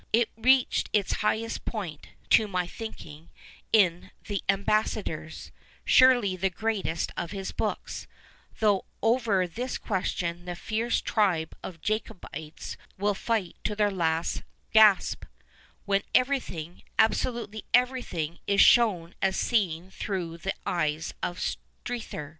It 0.11 0.31
reached 0.35 0.89
its 0.93 1.11
highest 1.21 1.63
point, 1.63 2.07
to 2.31 2.47
my 2.47 2.65
thinking, 2.65 3.29
in 3.71 4.09
The 4.25 4.41
Ambassador 4.49 5.29
fi, 5.29 5.51
surely 5.85 6.35
the 6.35 6.49
greatest 6.49 7.11
of 7.15 7.29
his 7.29 7.51
books 7.51 8.07
(though 8.59 8.85
over 9.03 9.45
this 9.45 9.77
question 9.77 10.45
the 10.45 10.55
fierce 10.55 11.01
tribe 11.01 11.55
of 11.61 11.81
Jacobites 11.83 12.77
will 12.97 13.13
fight 13.13 13.57
to 13.63 13.75
their 13.75 13.91
last 13.91 14.41
gasp), 14.73 15.23
when 15.85 16.01
everything, 16.15 16.81
absolutely 16.97 17.65
everything, 17.71 18.39
is 18.47 18.59
shown 18.59 19.13
as 19.21 19.35
seen 19.37 19.91
through 19.91 20.37
the 20.39 20.55
eyes 20.65 21.13
of 21.21 21.37
Strethcr. 21.85 22.29